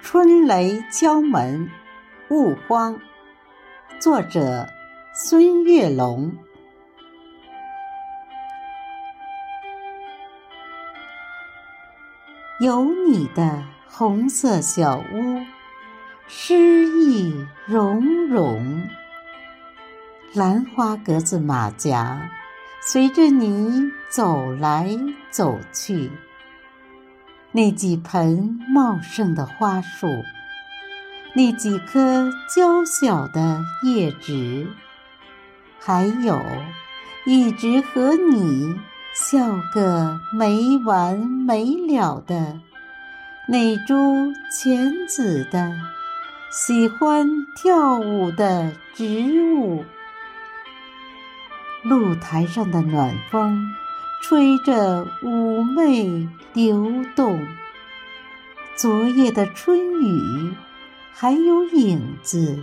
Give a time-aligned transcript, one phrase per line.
[0.00, 1.70] 春雷敲门，
[2.30, 2.98] 勿慌。
[4.00, 4.66] 作者：
[5.12, 6.32] 孙月龙。
[12.60, 15.44] 有你的红色小屋，
[16.26, 18.88] 诗意融融。
[20.34, 22.30] 兰花格子马甲，
[22.80, 24.88] 随着你走来
[25.30, 26.10] 走去。
[27.52, 30.06] 那几盆茂盛的花树，
[31.34, 34.66] 那几棵娇小的叶子，
[35.80, 36.38] 还有
[37.24, 38.76] 一直和你
[39.14, 42.60] 笑个没完没了的
[43.48, 45.74] 那株浅紫的、
[46.50, 49.84] 喜欢跳舞的植物。
[51.82, 53.66] 露台上的暖风。
[54.20, 57.46] 吹着妩媚流动，
[58.76, 60.54] 昨夜的春雨
[61.12, 62.62] 还有影子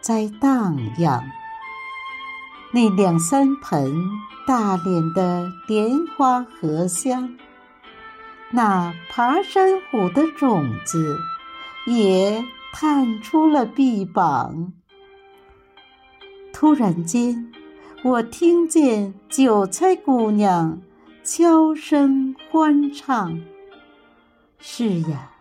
[0.00, 1.24] 在荡漾。
[2.72, 3.94] 那两三盆
[4.46, 7.36] 大脸的莲花荷香，
[8.50, 11.16] 那爬山虎的种子
[11.86, 14.72] 也探出了臂膀。
[16.52, 17.50] 突然间，
[18.02, 20.82] 我听见韭菜姑娘。
[21.26, 23.40] 悄声欢唱。
[24.60, 25.32] 是呀，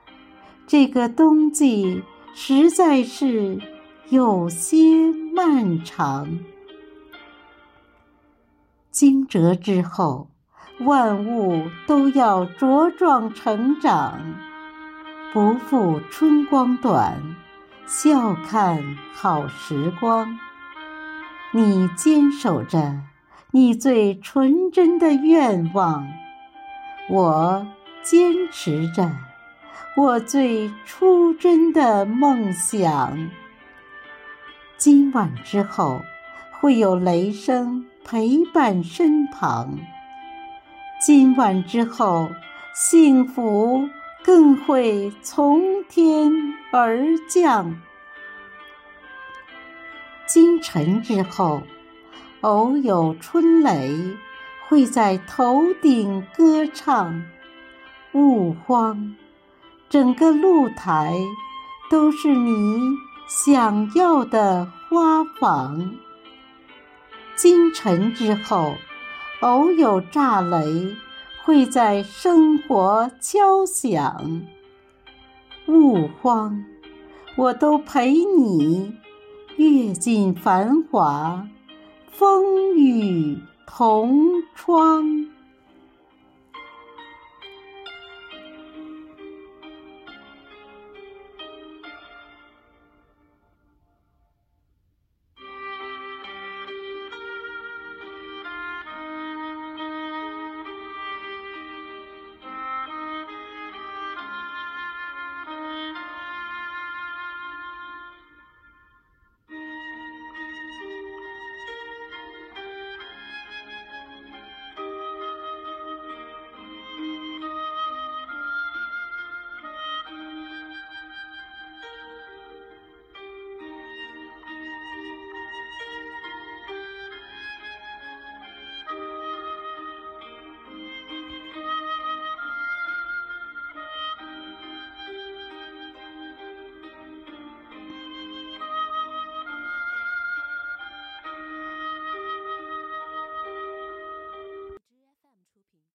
[0.65, 2.01] 这个冬季
[2.33, 3.61] 实在是
[4.09, 6.39] 有些漫长。
[8.89, 10.31] 惊蛰之后，
[10.79, 14.19] 万物都要茁壮成长，
[15.33, 17.21] 不负春光短，
[17.85, 20.39] 笑看好时光。
[21.51, 23.01] 你坚守着。
[23.55, 26.05] 你最纯真的愿望，
[27.09, 27.65] 我
[28.03, 29.09] 坚持着；
[29.95, 33.29] 我最初真的梦想。
[34.75, 36.01] 今晚之后，
[36.59, 39.79] 会有雷声陪伴身旁。
[40.99, 42.27] 今晚之后，
[42.73, 43.87] 幸福
[44.21, 46.29] 更会从天
[46.73, 47.79] 而降。
[50.27, 51.61] 今晨之后。
[52.41, 53.91] 偶有春雷
[54.67, 57.23] 会在头顶歌唱，
[58.13, 59.15] 勿慌，
[59.89, 61.15] 整个露台
[61.89, 62.79] 都是你
[63.27, 65.95] 想要的花房。
[67.35, 68.75] 今晨之后，
[69.41, 70.95] 偶有炸雷
[71.43, 74.43] 会在生活敲响，
[75.67, 76.63] 勿慌，
[77.35, 78.95] 我都陪你
[79.57, 81.47] 阅尽繁华。
[82.17, 85.34] 风雨同窗。